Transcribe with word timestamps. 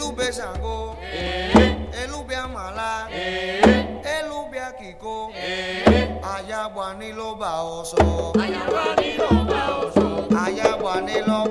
Elube 0.00 0.32
Sango, 0.32 0.96
eh. 1.12 1.76
Elube 1.92 2.34
Amala, 2.34 3.06
eh. 3.12 4.00
Elube 4.02 4.58
Akiko, 4.58 5.30
eh. 5.36 6.16
Ayaguani 6.22 7.12
lo 7.12 7.34
baoso, 7.36 8.32
Ayaguani 8.40 9.18
lo 9.18 9.44
baoso, 9.44 10.26
Ayaguani 10.34 11.20
lo 11.26 11.49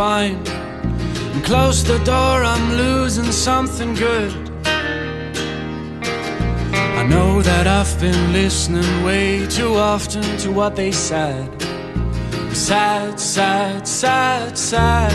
spine. 0.00 0.42
And 1.34 1.44
close 1.44 1.84
the 1.84 1.98
door, 2.04 2.36
I'm 2.52 2.66
losing 2.84 3.30
something 3.30 3.92
good. 3.94 4.32
I 7.00 7.02
know 7.06 7.42
that 7.42 7.66
I've 7.66 8.00
been 8.00 8.32
listening 8.32 8.90
way 9.04 9.46
too 9.46 9.74
often 9.74 10.24
to 10.38 10.50
what 10.52 10.74
they 10.74 10.90
said. 10.90 11.48
Sad, 12.54 13.20
sad, 13.20 13.86
sad, 13.86 14.56
sad. 14.56 15.12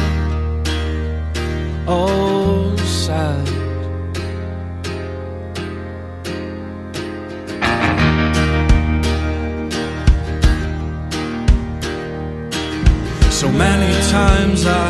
Oh, 1.88 2.76
sad. 2.78 3.55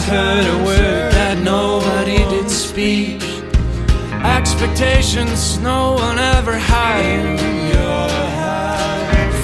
Heard 0.05 0.45
a 0.45 0.57
word 0.63 1.11
that 1.13 1.39
nobody 1.39 2.17
did 2.29 2.49
speak. 2.49 3.23
Expectations 4.23 5.57
no 5.59 5.93
one 5.93 6.19
ever 6.19 6.53
had. 6.53 7.39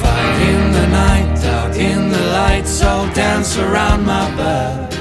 Fight 0.01 0.39
in 0.53 0.71
the 0.71 0.87
night, 0.87 1.43
out 1.45 1.75
in 1.75 2.09
the 2.09 2.21
lights, 2.39 2.83
all 2.83 3.07
dance 3.13 3.57
around 3.57 4.05
my 4.05 4.29
bed. 4.35 4.93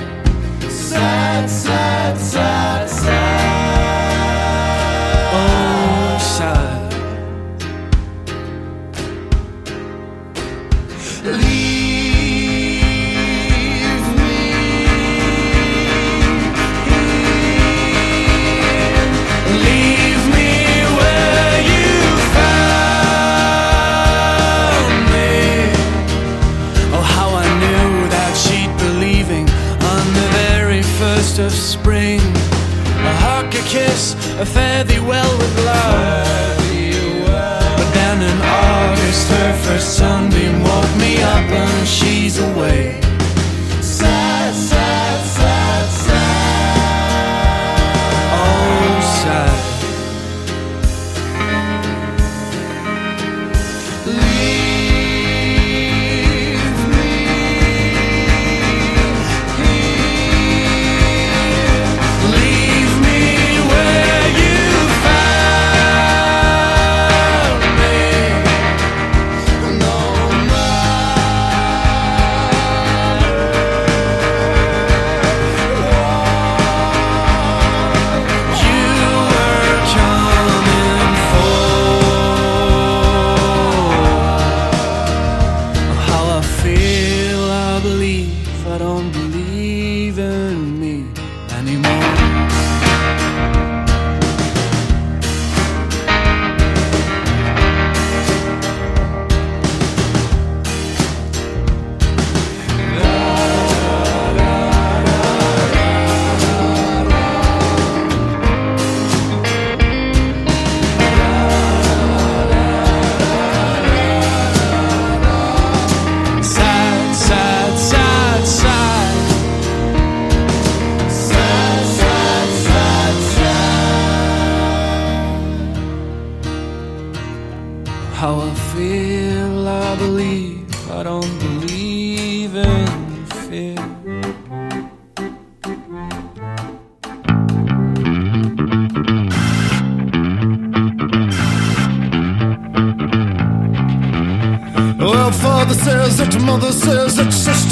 Sad, 0.70 1.50
sad, 1.50 2.16
sad, 2.18 2.88
sad. 2.88 3.80
Oh, 5.34 6.18
sad. 6.36 6.92
Leave 11.24 11.79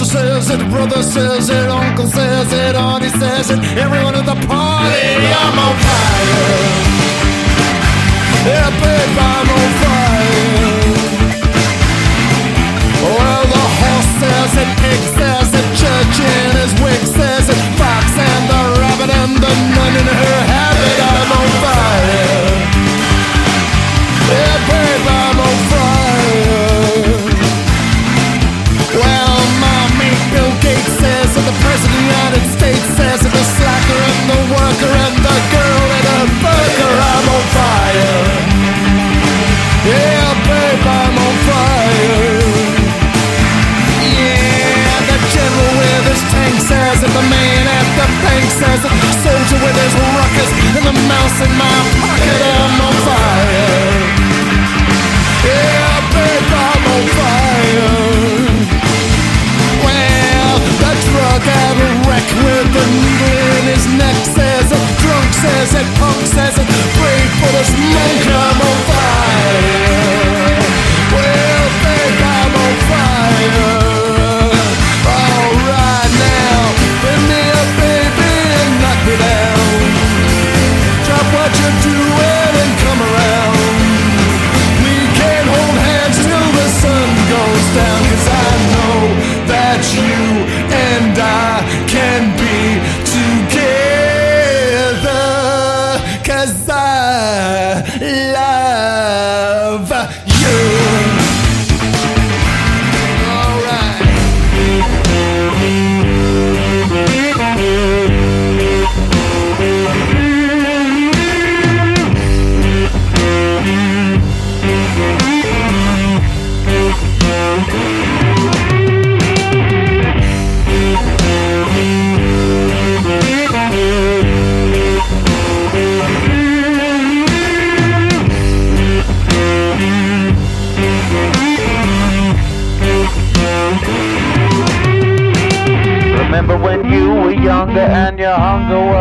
says 0.08 0.48
it, 0.48 0.60
brother 0.70 1.02
says 1.02 1.50
it, 1.50 1.68
uncle 1.68 2.06
says 2.06 2.50
it, 2.50 2.74
auntie 2.74 3.10
says 3.20 3.50
it, 3.50 3.58
everyone 3.76 4.14
at 4.14 4.24
the 4.24 4.38
party, 4.48 5.04
I'm 5.36 5.58
on 5.60 5.76
fire. 5.84 6.88
Yeah, 8.48 8.70
babe, 8.80 9.18
I'm 9.20 9.48
on 9.52 9.70
fire. 9.82 10.88
Well, 13.04 13.44
the 13.52 13.64
horse 13.78 14.10
says 14.20 14.52
it, 14.62 14.70
pig 14.80 15.02
says 15.12 15.50
it, 15.52 15.66
church 15.76 16.16
in 16.24 16.56
his 16.56 16.72
wig 16.80 17.02
says 17.04 17.52
it, 17.52 17.60
fox 17.76 18.08
and 18.16 18.44
the 18.48 18.60
rabbit 18.80 19.10
and 19.12 19.36
the 19.44 19.52
nun 19.76 19.87
the 49.72 49.76
soldier 49.76 49.76
with 49.76 49.76
his 49.76 49.94
ruckus, 50.16 50.50
and 50.76 50.84
the 50.86 50.96
mouse 51.08 51.40
in 51.44 51.52
my 51.56 51.76
pocket, 52.00 52.40
I'm 52.40 52.80
on 52.80 52.94
fire. 53.04 54.08
Yeah, 55.44 56.00
babe, 56.12 56.52
I'm 56.56 56.84
on 56.88 57.04
fire. 57.18 57.92
Well, 59.84 60.56
the 60.80 60.92
drug 61.08 61.44
addict 61.44 62.32
with 62.44 62.68
the 62.72 62.84
needle 62.88 63.48
in 63.58 63.64
his 63.68 63.84
neck 63.96 64.16
says 64.32 64.72
it, 64.72 64.84
drunk 65.04 65.28
says 65.36 65.74
it, 65.74 65.86
punk 66.00 66.26
says 66.26 66.56
it, 66.58 66.68
brave 66.96 67.30
for 67.40 67.52
the 67.52 67.64
smoke, 67.64 68.67
Drop 81.58 81.98
what 81.98 82.07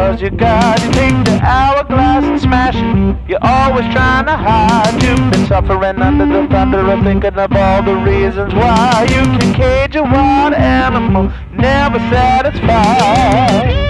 hunger 0.08 0.12
was 0.12 0.22
your 0.22 0.32
god? 0.32 0.82
You 0.82 0.92
take 0.92 1.26
the 1.26 1.40
hourglass 1.44 2.24
and 2.24 2.40
smash 2.40 2.76
it. 2.76 3.30
You're 3.30 3.40
always 3.42 3.86
trying 3.94 4.26
to 4.26 4.38
hide. 4.38 5.04
You've 5.04 5.32
been 5.32 5.46
suffering 5.48 6.02
under 6.02 6.26
the 6.26 6.48
thunder 6.48 6.80
of 6.92 7.04
thinking 7.04 7.34
of 7.34 7.52
all 7.52 7.84
the 7.84 7.96
reasons 7.96 8.54
why 8.54 9.06
you 9.10 9.24
can 9.38 9.54
cage 9.54 9.96
a 9.96 10.04
wild 10.04 10.54
animal, 10.54 11.32
never 11.52 12.00
satisfied. 12.00 13.87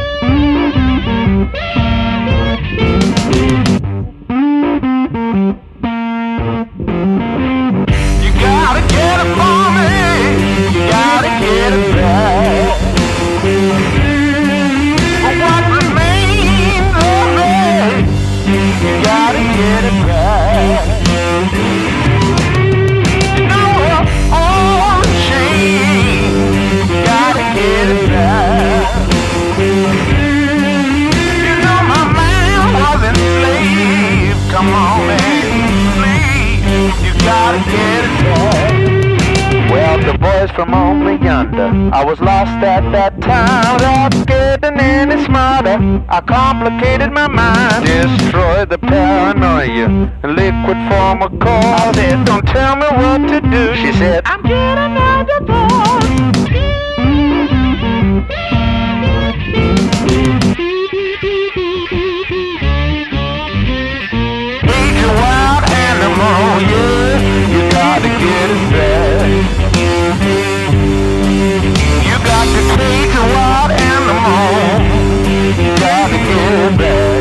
The 40.47 40.53
boys 40.53 40.55
from 40.55 40.73
only 40.73 41.15
yonder. 41.23 41.89
I 41.93 42.03
was 42.05 42.19
lost 42.19 42.63
at 42.63 42.91
that 42.91 43.19
time. 43.21 43.73
Without 43.75 44.27
getting 44.27 44.79
any 44.79 45.23
smarter, 45.25 45.77
I 46.09 46.21
complicated 46.21 47.11
my 47.11 47.27
mind. 47.27 47.85
Destroyed 47.85 48.69
the 48.69 48.77
paranoia. 48.77 49.87
Liquid 50.23 50.77
form 50.89 51.21
of 51.23 51.31
core. 51.39 51.51
I 51.51 51.91
said, 51.93 52.25
don't 52.25 52.45
tell 52.47 52.75
me 52.75 52.87
what 52.87 53.27
to 53.29 53.41
do. 53.41 53.75
She 53.75 53.91
said, 53.93 54.23
I'm 54.25 54.41
getting 54.43 54.97
a 54.97 55.25
divorce. 55.25 56.05
He's 64.63 65.03
a 65.03 65.13
wild 65.21 65.63
animal, 65.87 66.61
yeah. 66.71 67.17
You 67.53 67.69
gotta 67.71 68.07
get 68.07 68.49
it 68.51 68.71
back. 68.71 69.06
Gotta 76.69 76.83
get 76.83 77.16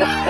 Yeah. 0.00 0.26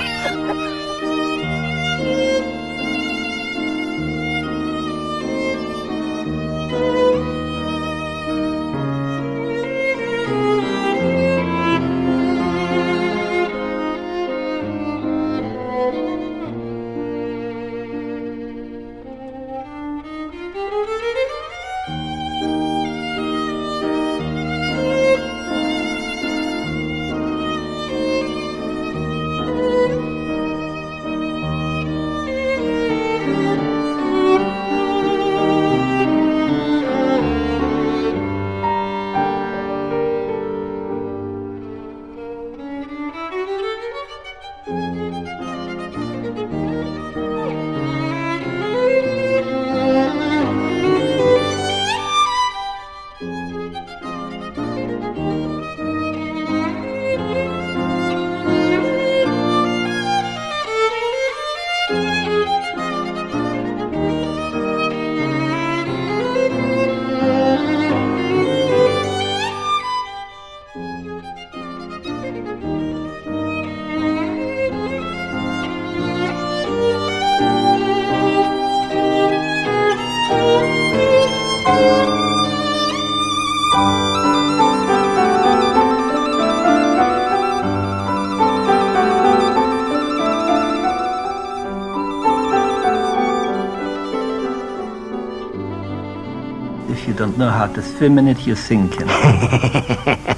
don't 97.67 97.77
know 97.77 97.83
how 97.83 97.89
to 97.89 97.97
swim 97.97 98.19
in 98.19 98.29
it, 98.29 100.37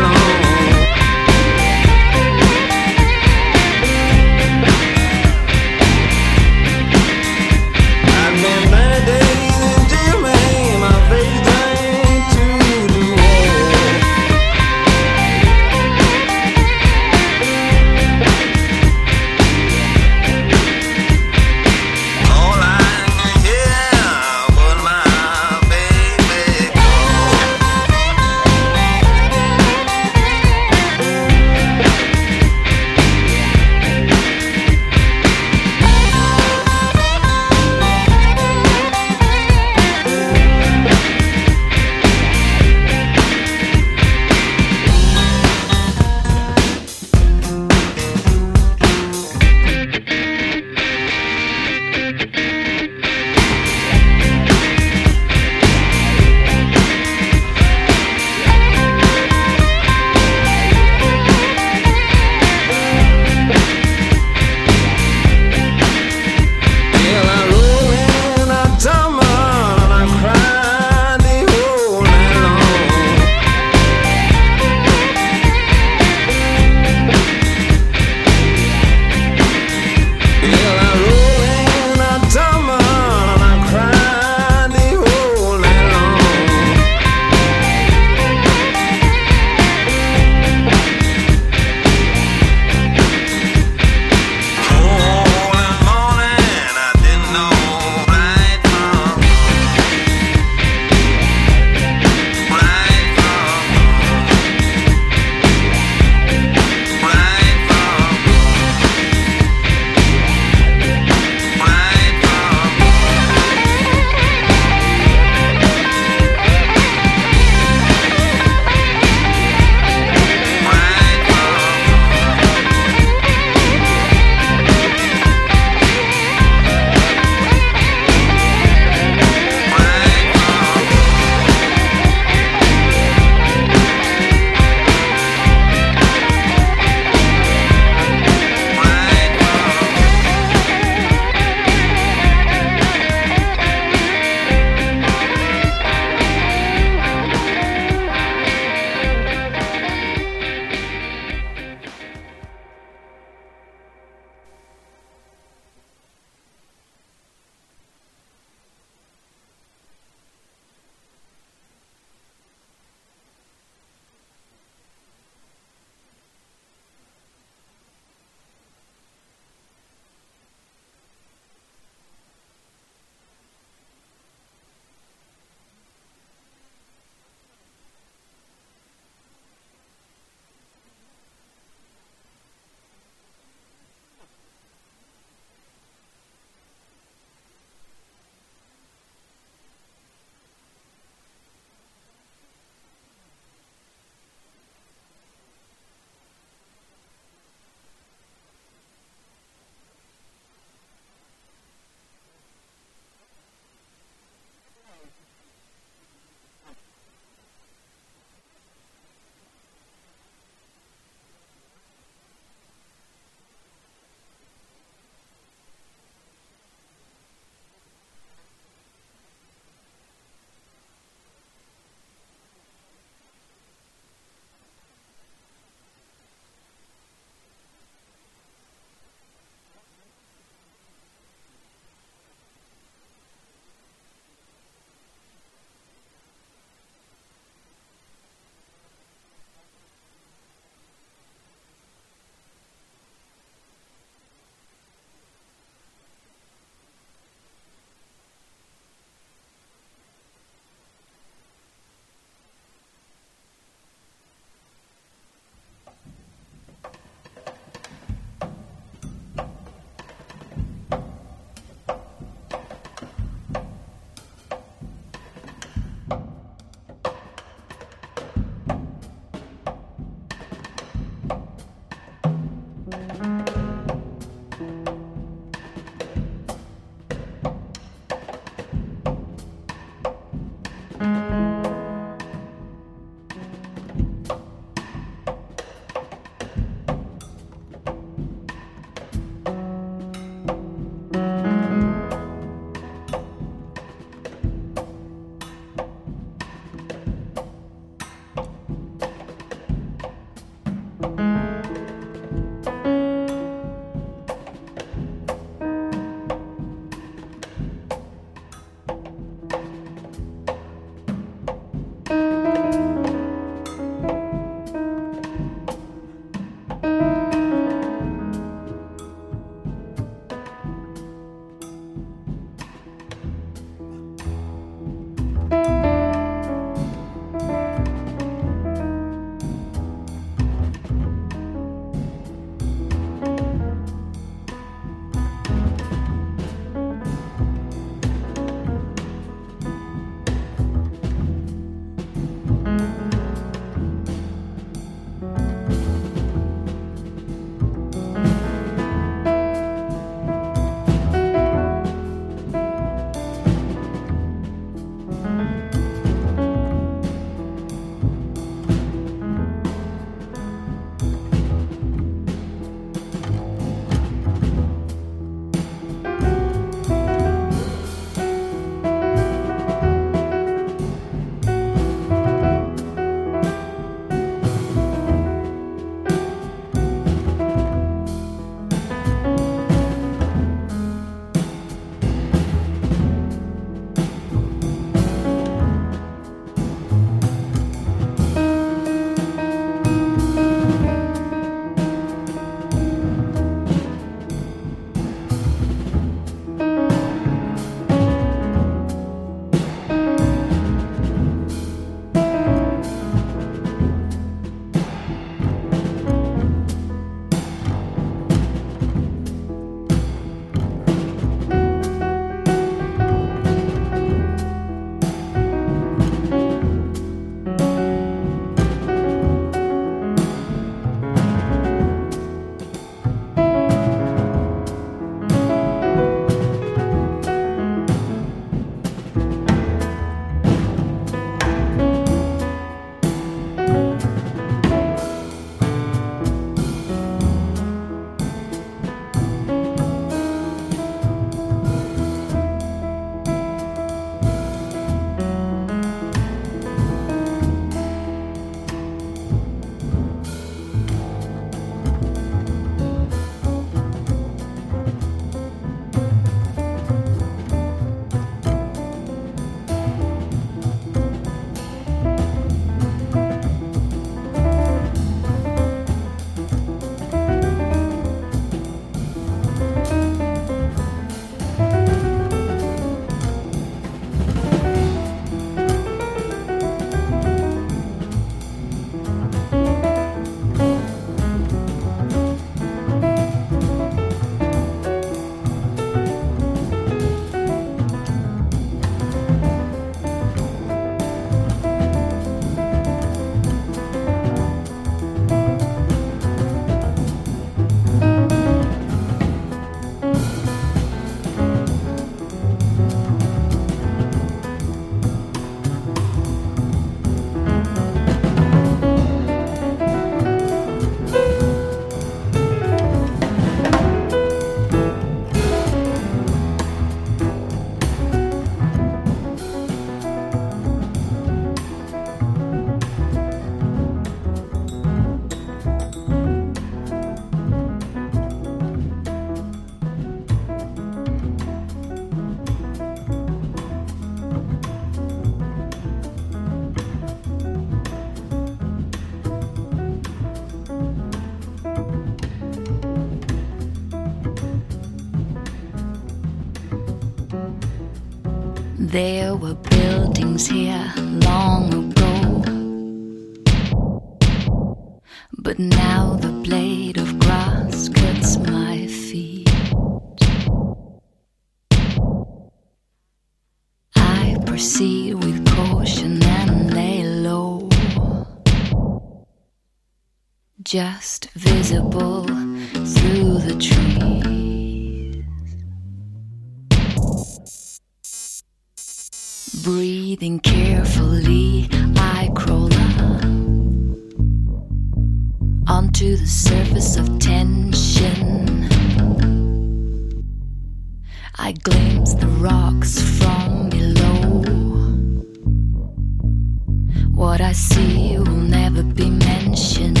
What 597.14 597.40
I 597.40 597.52
see 597.52 598.18
will 598.18 598.26
never 598.26 598.82
be 598.82 599.08
mentioned. 599.08 600.00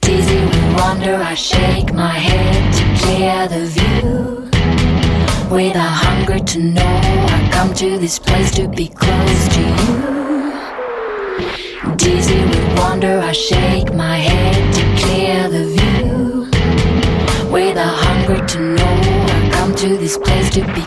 Dizzy 0.00 0.40
with 0.40 0.74
wonder, 0.74 1.14
I 1.14 1.34
shake 1.34 1.92
my 1.94 2.10
head 2.10 2.74
to 2.74 2.84
clear 3.00 3.46
the 3.46 3.66
view. 3.66 4.50
With 5.48 5.76
a 5.76 5.80
hunger 5.80 6.40
to 6.40 6.58
know, 6.58 6.82
I 6.82 7.48
come 7.52 7.72
to 7.74 7.98
this 7.98 8.18
place 8.18 8.50
to 8.56 8.66
be 8.66 8.88
close 8.88 9.48
to 9.54 9.60
you. 9.60 10.02
Dizzy 11.96 12.40
with 12.46 12.78
wonder, 12.80 13.20
I 13.20 13.30
shake 13.30 13.94
my 13.94 14.16
head 14.18 14.74
to 14.74 14.82
clear 15.04 15.48
the 15.48 15.64
view. 15.76 16.50
With 17.52 17.76
a 17.76 17.86
hunger 17.86 18.44
to 18.44 18.58
know, 18.60 19.00
I 19.36 19.50
come 19.52 19.72
to 19.76 19.96
this 19.96 20.18
place 20.18 20.50
to 20.50 20.64
be 20.74 20.82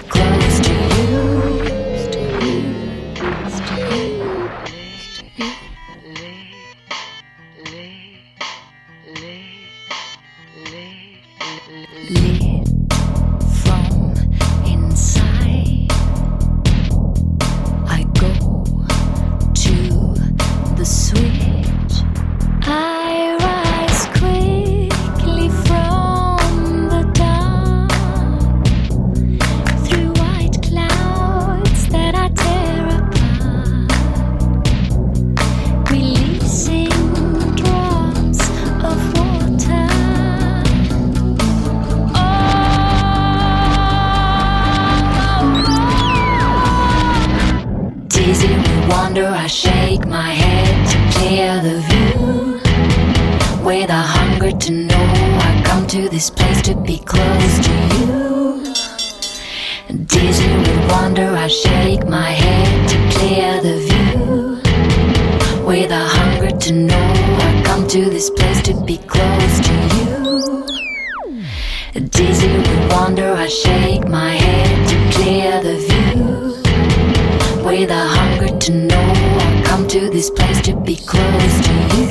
close 81.30 81.58
to 81.68 81.74
you. 81.98 82.10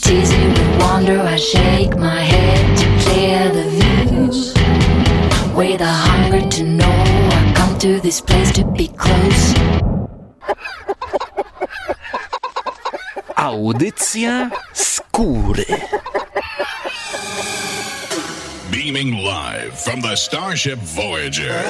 Dizzy 0.00 0.42
with 0.48 0.80
wonder, 0.80 1.20
I 1.20 1.36
shake 1.36 1.96
my 1.96 2.20
head 2.20 2.78
to 2.80 2.86
clear 3.04 3.48
the 3.56 3.64
view. 3.70 3.90
With 5.54 5.80
a 5.80 5.92
hunger 6.06 6.48
to 6.48 6.62
know, 6.64 6.86
I 6.86 7.52
come 7.54 7.78
to 7.80 8.00
this 8.00 8.20
place 8.20 8.52
to 8.52 8.64
be 8.64 8.88
close. 8.88 9.54
Audycja 13.36 14.50
skóry. 14.72 15.66
Beaming 18.70 19.12
live 19.24 19.78
from 19.78 20.00
the 20.00 20.16
Starship 20.16 20.78
Voyager, 20.78 21.60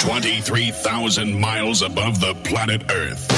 23,000 0.00 1.38
miles 1.40 1.82
above 1.82 2.20
the 2.20 2.34
planet 2.44 2.82
Earth. 2.90 3.31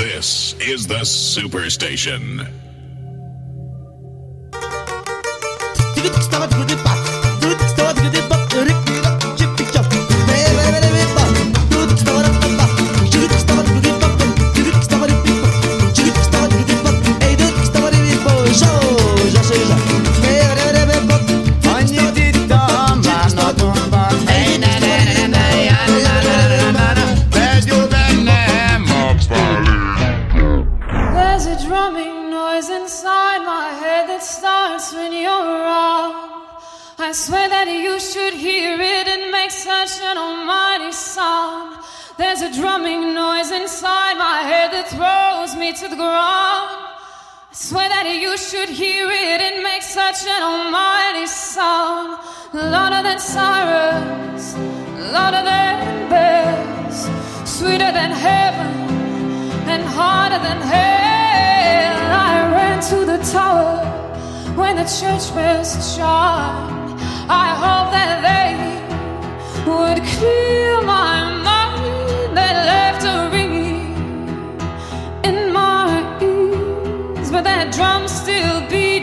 This 0.00 0.54
is 0.54 0.86
the 0.86 1.04
Superstation. 1.04 2.59
Should 48.50 48.68
hear 48.68 49.08
it, 49.08 49.40
it 49.40 49.62
makes 49.62 49.86
such 49.86 50.26
an 50.26 50.42
almighty 50.42 51.24
sound. 51.24 52.18
Louder 52.52 53.00
than 53.00 53.20
sirens, 53.20 54.56
louder 55.12 55.44
than 55.44 56.10
bells, 56.10 56.98
sweeter 57.48 57.92
than 57.92 58.10
heaven 58.10 58.74
and 59.72 59.84
harder 59.84 60.40
than 60.46 60.60
hell. 60.62 61.96
I 62.26 62.50
ran 62.56 62.80
to 62.90 62.98
the 63.12 63.18
tower 63.30 63.78
when 64.56 64.74
the 64.74 64.88
church 64.98 65.32
bells 65.32 65.70
chimed. 65.94 67.00
I 67.28 67.48
hope 67.62 67.88
that 67.98 68.16
they 68.28 68.50
would 69.70 70.02
clear 70.14 70.82
my 70.82 71.40
mind 71.44 71.49
that 77.50 77.72
drum's 77.72 78.12
still 78.12 78.60
beating 78.68 78.99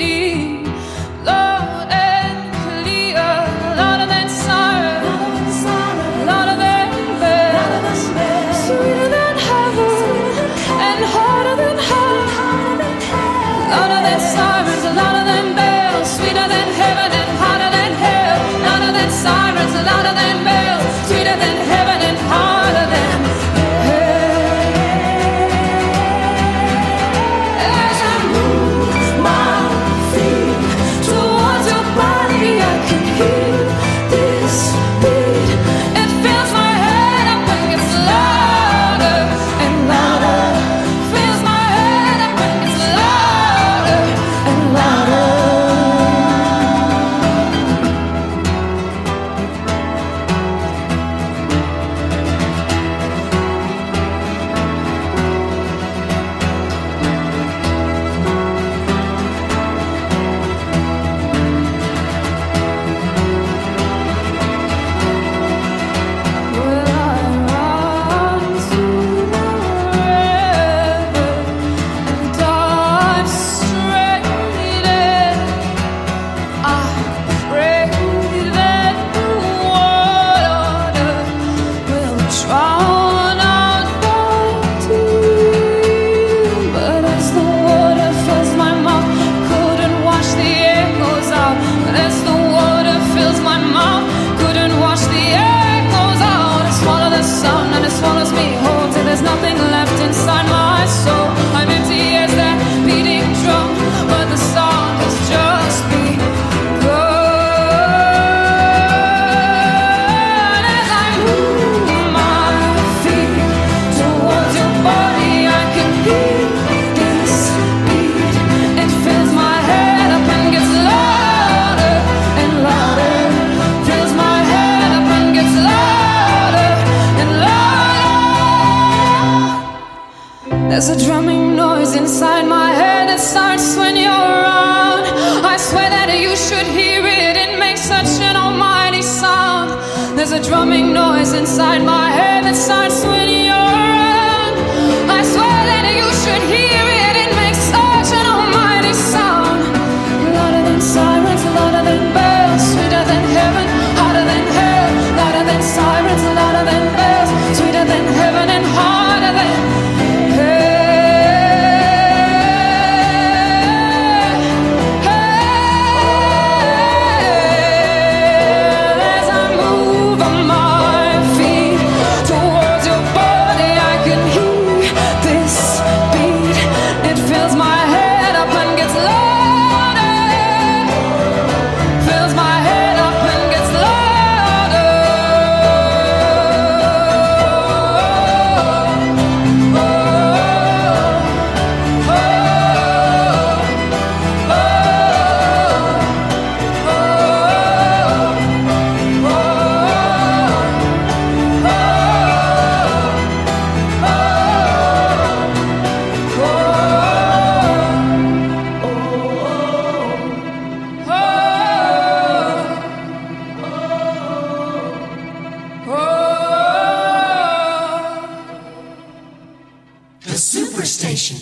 Superstation. 220.88 221.38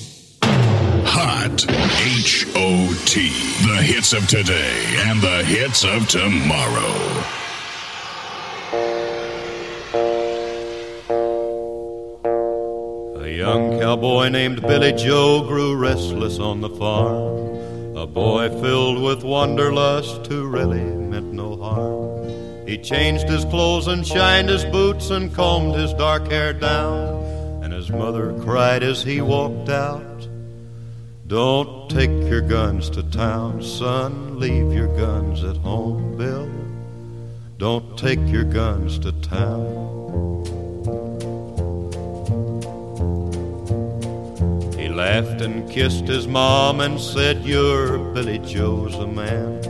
Hot 1.05 1.65
H 1.69 2.47
O 2.55 3.03
T. 3.05 3.29
The 3.67 3.83
hits 3.83 4.11
of 4.13 4.27
today 4.27 4.95
and 5.05 5.21
the 5.21 5.43
hits 5.45 5.85
of 5.85 6.07
tomorrow. 6.09 6.95
A 13.23 13.29
young 13.29 13.79
cowboy 13.79 14.29
named 14.29 14.63
Billy 14.63 14.93
Joe 14.93 15.45
grew 15.47 15.75
restless 15.75 16.39
on 16.39 16.61
the 16.61 16.69
farm. 16.69 17.95
A 17.95 18.07
boy 18.07 18.49
filled 18.61 19.03
with 19.03 19.23
wanderlust 19.23 20.25
who 20.25 20.47
really 20.47 20.81
meant 20.81 21.33
no 21.33 21.55
harm. 21.55 22.67
He 22.67 22.79
changed 22.79 23.29
his 23.29 23.45
clothes 23.45 23.85
and 23.85 24.05
shined 24.05 24.49
his 24.49 24.65
boots 24.65 25.11
and 25.11 25.31
combed 25.31 25.75
his 25.75 25.93
dark 25.93 26.31
hair 26.31 26.51
down. 26.51 27.14
His 27.85 27.93
mother 27.93 28.33
cried 28.41 28.81
as 28.81 29.03
he 29.03 29.21
walked 29.21 29.69
out 29.69 30.27
Don't 31.27 31.87
take 31.87 32.09
your 32.09 32.41
guns 32.41 32.89
to 32.89 33.03
town, 33.03 33.61
son. 33.61 34.39
Leave 34.39 34.73
your 34.73 34.87
guns 34.97 35.43
at 35.43 35.57
home, 35.57 36.17
Bill. 36.17 36.49
Don't 37.59 37.95
take 37.95 38.17
your 38.25 38.43
guns 38.43 38.97
to 38.99 39.11
town. 39.11 39.69
He 44.79 44.89
laughed 44.89 45.41
and 45.41 45.69
kissed 45.69 46.07
his 46.07 46.27
mom 46.27 46.79
and 46.79 46.99
said, 46.99 47.45
You're 47.45 47.99
Billy 48.15 48.39
Joe's 48.39 48.95
a 48.95 49.05
man. 49.05 49.61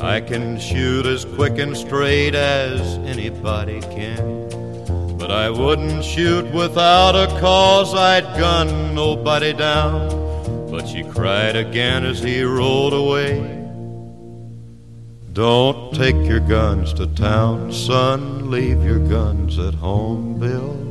I 0.00 0.20
can 0.20 0.60
shoot 0.60 1.04
as 1.04 1.24
quick 1.24 1.58
and 1.58 1.76
straight 1.76 2.36
as 2.36 2.80
anybody 2.98 3.80
can. 3.80 4.37
I 5.30 5.50
wouldn't 5.50 6.04
shoot 6.04 6.44
without 6.52 7.14
a 7.14 7.26
cause, 7.40 7.94
I'd 7.94 8.24
gun 8.38 8.94
nobody 8.94 9.52
down. 9.52 10.08
But 10.70 10.86
she 10.86 11.04
cried 11.04 11.56
again 11.56 12.04
as 12.04 12.22
he 12.22 12.42
rolled 12.42 12.94
away. 12.94 13.56
Don't 15.32 15.94
take 15.94 16.16
your 16.26 16.40
guns 16.40 16.92
to 16.94 17.06
town, 17.06 17.72
son. 17.72 18.50
Leave 18.50 18.82
your 18.82 18.98
guns 18.98 19.58
at 19.58 19.74
home, 19.74 20.38
Bill. 20.38 20.87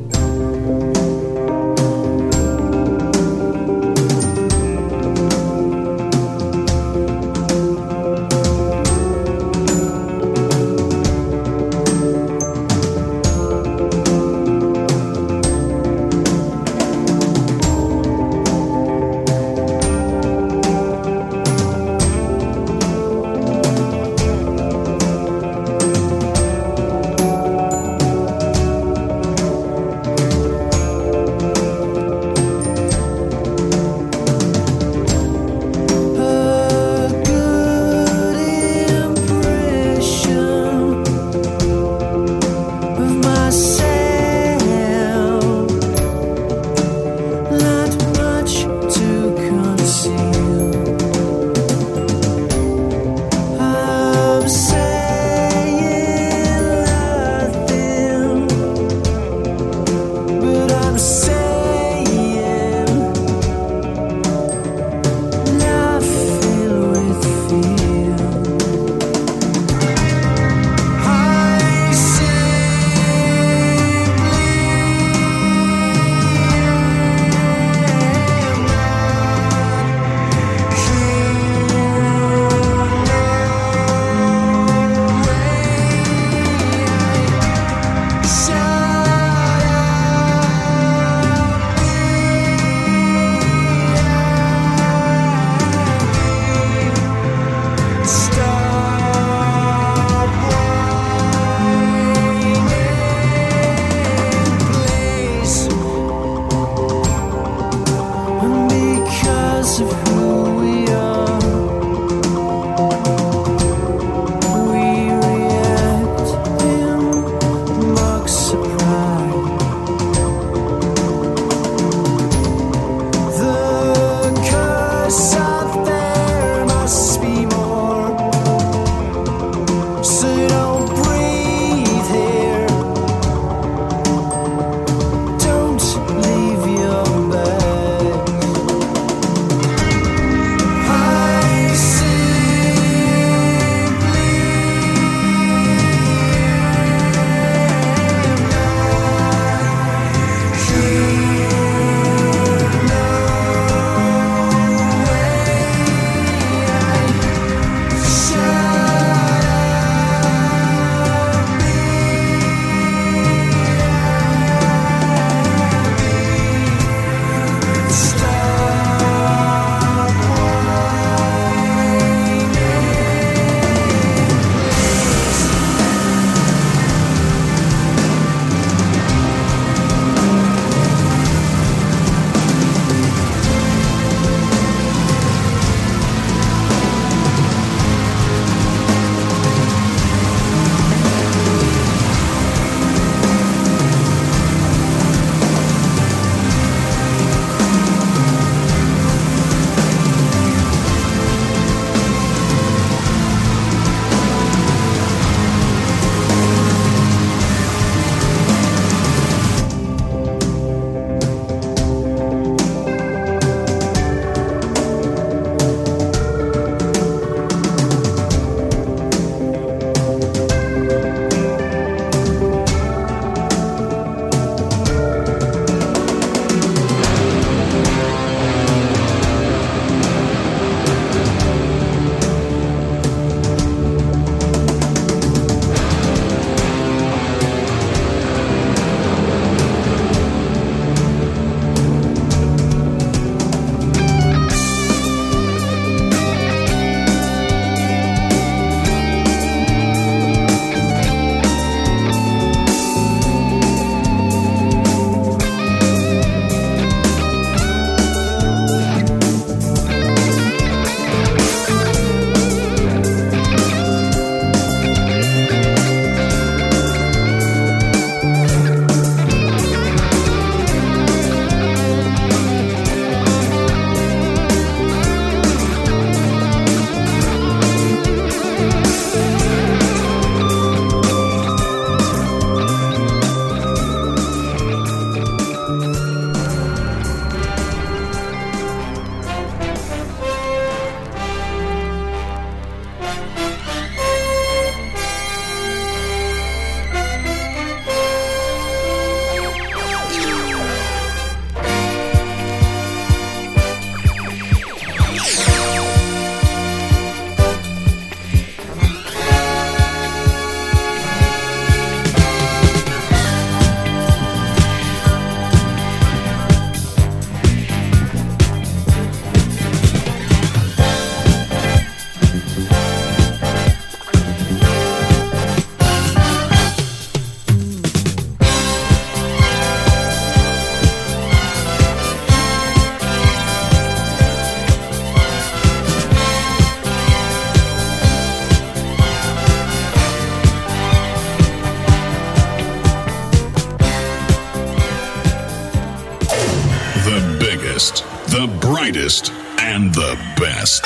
Brightest, 348.92 349.30
and 349.58 349.92
the 349.92 350.14
best. 350.38 350.82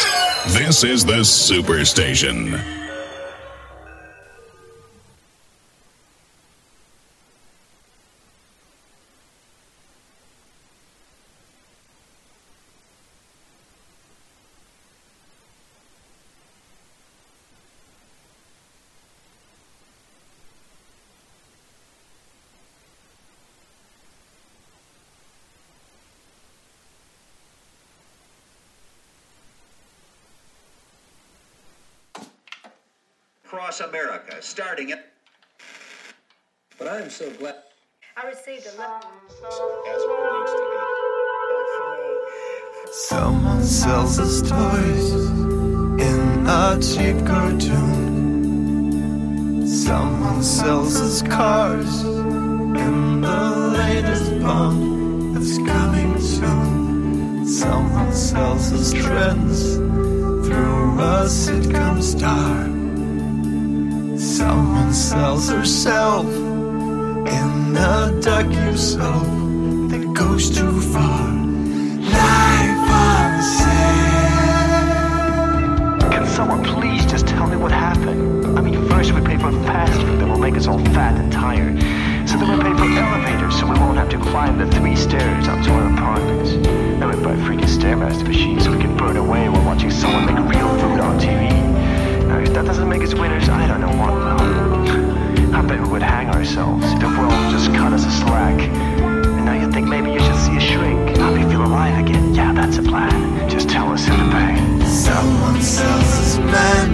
This 0.55 0.83
is 0.83 1.05
the 1.05 1.21
Superstation. 1.23 2.82
Across 33.63 33.81
America, 33.81 34.35
starting 34.41 34.91
at. 34.91 35.13
But 36.79 36.89
I 36.89 37.01
am 37.01 37.11
so 37.11 37.31
glad. 37.31 37.55
I 38.17 38.27
received 38.27 38.67
a 38.67 38.73
letter. 38.77 39.07
Someone 42.91 43.63
sells 43.63 44.19
us 44.19 44.41
toys 44.43 45.13
in 46.01 46.47
a 46.49 46.77
cheap 46.83 47.25
cartoon. 47.25 47.79
Someone 49.69 50.43
sells 50.43 51.01
us 51.01 51.23
cars 51.23 52.03
in 52.03 53.21
the 53.21 53.51
latest 53.79 54.41
bomb 54.41 55.35
that's 55.35 55.59
coming 55.59 56.21
soon. 56.21 57.47
Someone 57.47 58.13
sells 58.13 58.73
us 58.73 58.93
trends 58.93 59.77
through 59.77 60.99
a 60.99 61.27
sitcom 61.29 62.03
star. 62.03 62.72
Someone 64.23 64.95
sells 64.95 65.49
herself 65.49 66.27
in 66.27 67.77
a 67.77 68.13
docu 68.23 68.79
soap 68.79 69.27
that 69.91 70.15
goes 70.15 70.49
too 70.49 70.81
far. 70.81 71.27
Life 71.99 72.91
on 73.03 73.43
sale. 73.43 73.99
Can 76.13 76.25
someone 76.29 76.63
please 76.63 77.05
just 77.07 77.27
tell 77.27 77.49
me 77.49 77.57
what 77.57 77.73
happened? 77.73 78.57
I 78.57 78.61
mean, 78.61 78.89
first 78.89 79.13
we 79.13 79.21
pay 79.23 79.39
for 79.39 79.51
fast 79.65 80.01
food 80.03 80.21
that 80.21 80.29
will 80.29 80.39
make 80.39 80.55
us 80.55 80.69
all 80.69 80.79
fat 80.95 81.21
and 81.21 81.33
tired. 81.33 81.81
So 82.29 82.37
then 82.39 82.57
we 82.57 82.63
pay 82.63 82.75
for 82.79 82.85
elevators 82.85 83.59
so 83.59 83.67
we 83.67 83.77
won't 83.81 83.99
have 83.99 84.09
to 84.11 84.19
climb 84.19 84.57
the 84.57 84.71
three 84.77 84.95
stairs 84.95 85.49
up 85.49 85.61
to 85.65 85.73
our 85.73 85.93
apartments. 85.93 86.53
Then 86.53 87.09
we 87.09 87.17
buy 87.17 87.35
freaking 87.35 87.67
Stairmaster 87.67 88.29
machines 88.29 88.63
so 88.67 88.71
we 88.71 88.79
can 88.79 88.97
burn 88.97 89.17
away 89.17 89.49
while 89.49 89.65
watching 89.65 89.91
someone 89.91 90.27
make 90.27 90.39
real 90.55 90.69
food 90.79 91.01
on 91.01 91.19
TV. 91.19 91.72
That 92.53 92.67
doesn't 92.67 92.89
make 92.89 93.03
us 93.03 93.15
winners, 93.15 93.49
I 93.49 93.67
don't 93.67 93.81
know 93.81 93.97
what 93.97 94.13
will. 94.13 95.55
I 95.55 95.63
bet 95.63 95.81
we 95.81 95.89
would 95.89 96.03
hang 96.03 96.29
ourselves 96.29 96.85
if 96.93 97.01
the 97.01 97.07
world 97.09 97.51
just 97.51 97.73
cut 97.75 97.93
us 97.95 98.05
a 98.05 98.11
slack. 98.11 98.61
And 98.61 99.47
now 99.47 99.55
you 99.55 99.73
think 99.73 99.89
maybe 99.89 100.13
you 100.13 100.21
should 100.21 100.37
see 100.37 100.57
a 100.57 100.61
shrink, 100.61 101.17
help 101.17 101.39
you 101.39 101.49
feel 101.49 101.65
alive 101.65 101.99
again. 102.05 102.35
Yeah, 102.35 102.53
that's 102.53 102.77
a 102.77 102.83
plan. 102.83 103.49
Just 103.49 103.71
tell 103.71 103.91
us 103.91 104.07
who 104.07 104.15
to 104.17 104.31
pay. 104.31 104.85
Someone 104.87 105.63
sells 105.63 106.13
us 106.23 106.39
men 106.39 106.91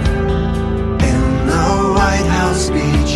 in 1.03 1.47
the 1.47 1.65
White 1.93 2.29
House 2.39 2.67
speech. 2.67 3.13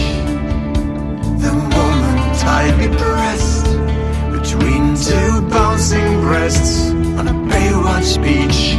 The 1.41 1.53
woman 1.53 2.35
tightly 2.37 2.89
pressed 2.97 3.67
between 4.31 4.95
two 4.95 5.47
bouncing 5.49 6.19
breasts 6.19 6.91
on 7.17 7.27
a 7.29 7.33
Baywatch 7.49 8.21
beach. 8.21 8.77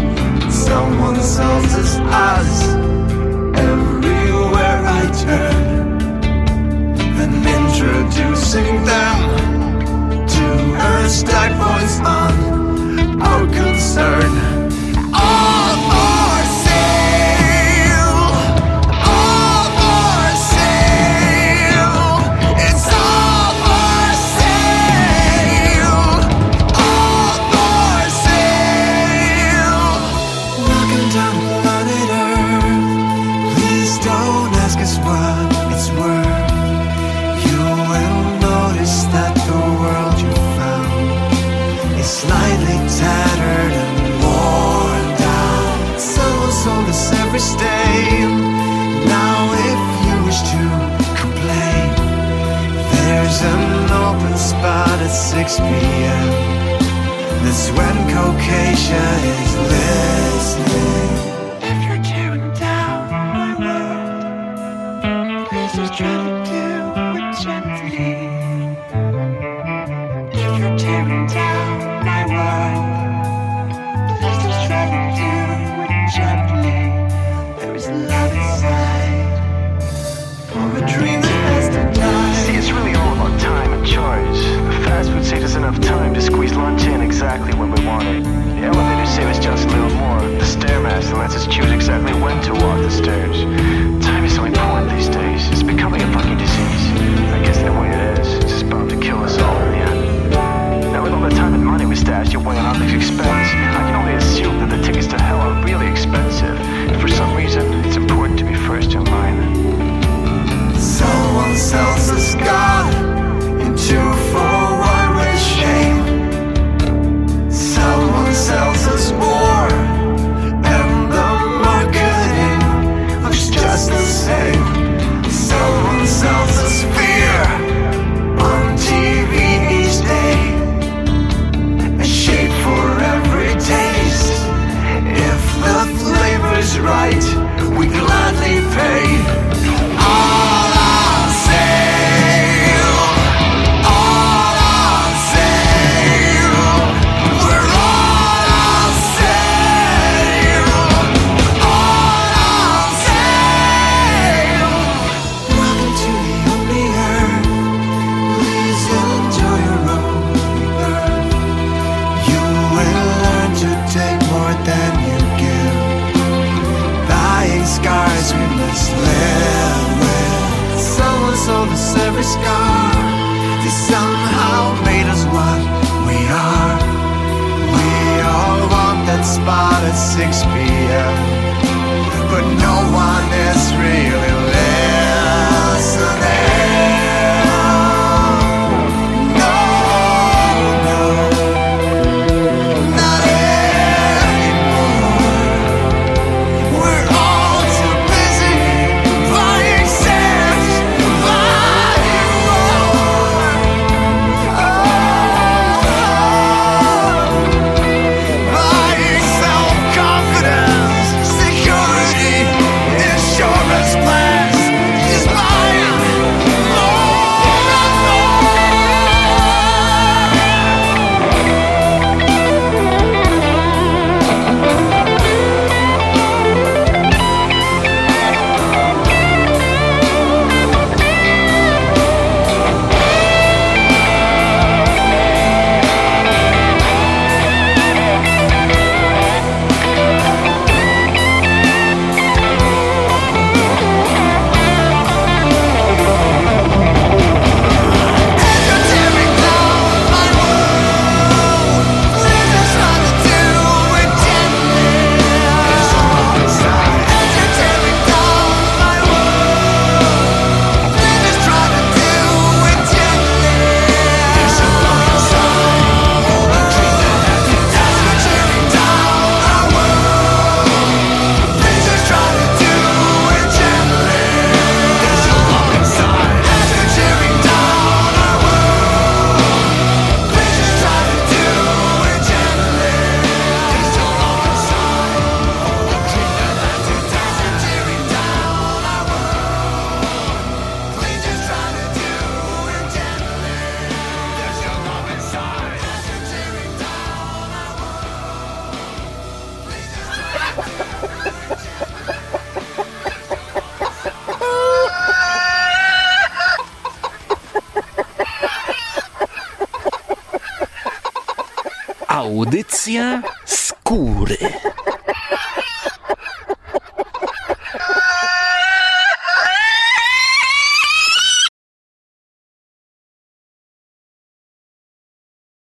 Someone 0.53 1.17
sells 1.21 1.75
us 1.75 1.97